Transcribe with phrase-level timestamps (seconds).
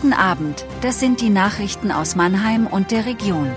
[0.00, 3.50] Guten Abend, das sind die Nachrichten aus Mannheim und der Region.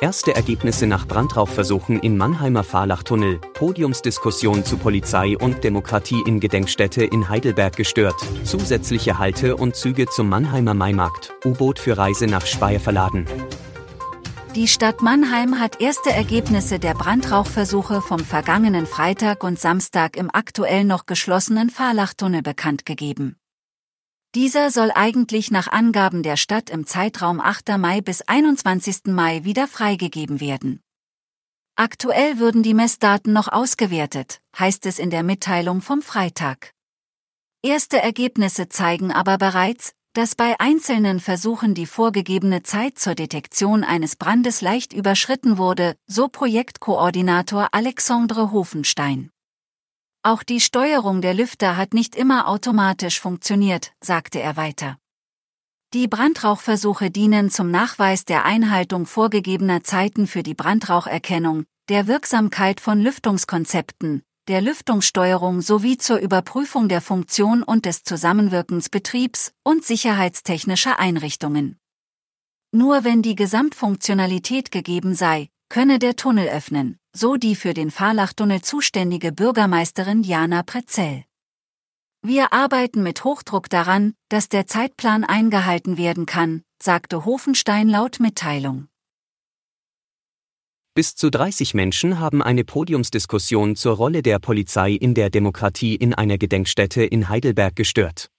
[0.00, 7.28] Erste Ergebnisse nach Brandrauchversuchen in Mannheimer Fahrlachtunnel, Podiumsdiskussion zu Polizei und Demokratie in Gedenkstätte in
[7.28, 13.26] Heidelberg gestört, zusätzliche Halte und Züge zum Mannheimer Maimarkt, U-Boot für Reise nach Speyer verladen.
[14.56, 20.82] Die Stadt Mannheim hat erste Ergebnisse der Brandrauchversuche vom vergangenen Freitag und Samstag im aktuell
[20.82, 23.36] noch geschlossenen Fahrlachtunnel bekannt gegeben.
[24.34, 27.78] Dieser soll eigentlich nach Angaben der Stadt im Zeitraum 8.
[27.78, 29.06] Mai bis 21.
[29.06, 30.80] Mai wieder freigegeben werden.
[31.76, 36.72] Aktuell würden die Messdaten noch ausgewertet, heißt es in der Mitteilung vom Freitag.
[37.62, 44.16] Erste Ergebnisse zeigen aber bereits, dass bei einzelnen Versuchen die vorgegebene Zeit zur Detektion eines
[44.16, 49.30] Brandes leicht überschritten wurde, so Projektkoordinator Alexandre Hofenstein.
[50.26, 54.96] Auch die Steuerung der Lüfter hat nicht immer automatisch funktioniert, sagte er weiter.
[55.92, 63.02] Die Brandrauchversuche dienen zum Nachweis der Einhaltung vorgegebener Zeiten für die Brandraucherkennung, der Wirksamkeit von
[63.02, 71.76] Lüftungskonzepten, der Lüftungssteuerung sowie zur Überprüfung der Funktion und des Zusammenwirkens Betriebs- und sicherheitstechnischer Einrichtungen.
[72.72, 78.62] Nur wenn die Gesamtfunktionalität gegeben sei, könne der Tunnel öffnen, so die für den Fahrlachtunnel
[78.62, 81.24] zuständige Bürgermeisterin Jana Prezell.
[82.22, 88.88] Wir arbeiten mit Hochdruck daran, dass der Zeitplan eingehalten werden kann, sagte Hofenstein laut Mitteilung.
[90.94, 96.14] Bis zu 30 Menschen haben eine Podiumsdiskussion zur Rolle der Polizei in der Demokratie in
[96.14, 98.30] einer Gedenkstätte in Heidelberg gestört.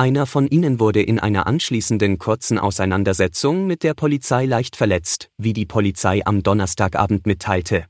[0.00, 5.52] Einer von ihnen wurde in einer anschließenden kurzen Auseinandersetzung mit der Polizei leicht verletzt, wie
[5.52, 7.84] die Polizei am Donnerstagabend mitteilte.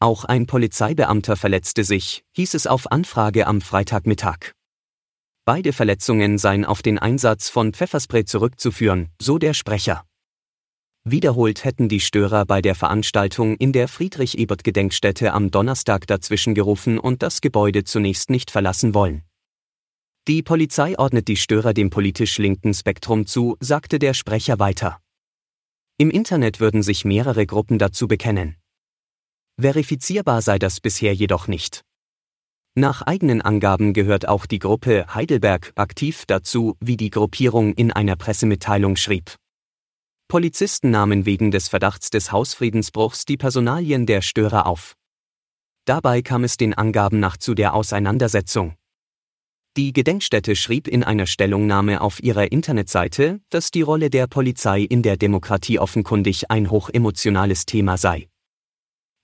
[0.00, 4.52] Auch ein Polizeibeamter verletzte sich, hieß es auf Anfrage am Freitagmittag.
[5.44, 10.06] Beide Verletzungen seien auf den Einsatz von Pfefferspray zurückzuführen, so der Sprecher.
[11.04, 17.22] Wiederholt hätten die Störer bei der Veranstaltung in der Friedrich-Ebert-Gedenkstätte am Donnerstag dazwischen gerufen und
[17.22, 19.24] das Gebäude zunächst nicht verlassen wollen.
[20.28, 25.00] Die Polizei ordnet die Störer dem politisch linken Spektrum zu, sagte der Sprecher weiter.
[25.98, 28.56] Im Internet würden sich mehrere Gruppen dazu bekennen.
[29.60, 31.82] Verifizierbar sei das bisher jedoch nicht.
[32.76, 38.14] Nach eigenen Angaben gehört auch die Gruppe Heidelberg aktiv dazu, wie die Gruppierung in einer
[38.14, 39.34] Pressemitteilung schrieb.
[40.28, 44.94] Polizisten nahmen wegen des Verdachts des Hausfriedensbruchs die Personalien der Störer auf.
[45.84, 48.76] Dabei kam es den Angaben nach zu der Auseinandersetzung.
[49.78, 55.02] Die Gedenkstätte schrieb in einer Stellungnahme auf ihrer Internetseite, dass die Rolle der Polizei in
[55.02, 58.28] der Demokratie offenkundig ein hochemotionales Thema sei.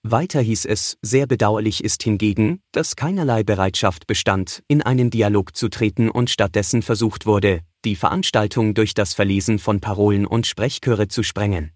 [0.02, 5.68] Weiter hieß es, sehr bedauerlich ist hingegen, dass keinerlei Bereitschaft bestand, in einen Dialog zu
[5.68, 11.22] treten und stattdessen versucht wurde, die Veranstaltung durch das Verlesen von Parolen und Sprechchöre zu
[11.22, 11.72] sprengen.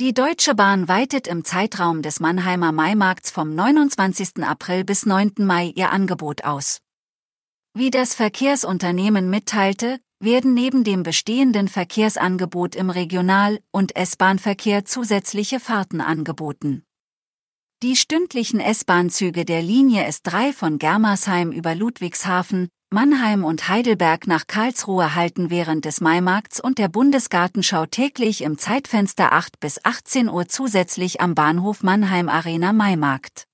[0.00, 4.44] Die Deutsche Bahn weitet im Zeitraum des Mannheimer Maimarkts vom 29.
[4.44, 5.32] April bis 9.
[5.38, 6.78] Mai ihr Angebot aus.
[7.74, 16.00] Wie das Verkehrsunternehmen mitteilte, werden neben dem bestehenden Verkehrsangebot im Regional- und S-Bahn-Verkehr zusätzliche Fahrten
[16.00, 16.84] angeboten.
[17.82, 25.14] Die stündlichen S-Bahn-Züge der Linie S3 von Germersheim über Ludwigshafen, Mannheim und Heidelberg nach Karlsruhe
[25.14, 31.20] halten während des Maimarkts und der Bundesgartenschau täglich im Zeitfenster 8 bis 18 Uhr zusätzlich
[31.20, 33.44] am Bahnhof Mannheim Arena Maimarkt.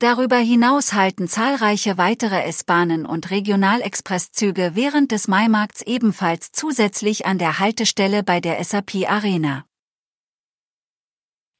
[0.00, 7.60] Darüber hinaus halten zahlreiche weitere S-Bahnen und Regionalexpresszüge während des Maimarkts ebenfalls zusätzlich an der
[7.60, 9.64] Haltestelle bei der SAP Arena.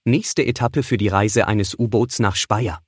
[0.04, 2.82] Nächste Etappe für die Reise eines U-Boots nach Speyer.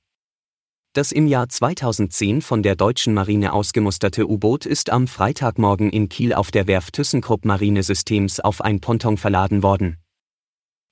[0.95, 6.35] Das im Jahr 2010 von der deutschen Marine ausgemusterte U-Boot ist am Freitagmorgen in Kiel
[6.35, 9.97] auf der Werft ThyssenKrupp Marinesystems auf ein Ponton verladen worden.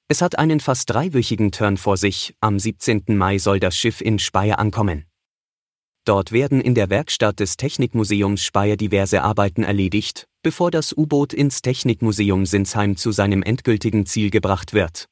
[0.07, 3.03] Es hat einen fast dreiwöchigen Turn vor sich, am 17.
[3.09, 5.05] Mai soll das Schiff in Speyer ankommen.
[6.03, 11.61] Dort werden in der Werkstatt des Technikmuseums Speyer diverse Arbeiten erledigt, bevor das U-Boot ins
[11.61, 15.05] Technikmuseum Sinsheim zu seinem endgültigen Ziel gebracht wird.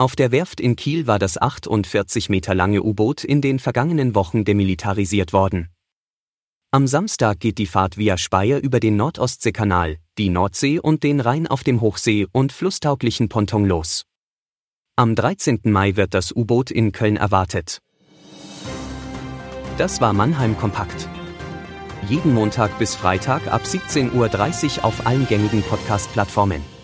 [0.00, 4.46] Auf der Werft in Kiel war das 48 Meter lange U-Boot in den vergangenen Wochen
[4.46, 5.68] demilitarisiert worden.
[6.70, 11.46] Am Samstag geht die Fahrt via Speyer über den Nordostseekanal, die Nordsee und den Rhein
[11.46, 14.06] auf dem Hochsee- und flusstauglichen Ponton los.
[14.96, 15.60] Am 13.
[15.64, 17.82] Mai wird das U-Boot in Köln erwartet.
[19.76, 21.10] Das war Mannheim Kompakt.
[22.08, 26.79] Jeden Montag bis Freitag ab 17.30 Uhr auf allen gängigen Podcast-Plattformen.